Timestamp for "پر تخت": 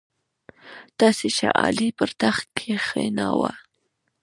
1.97-2.45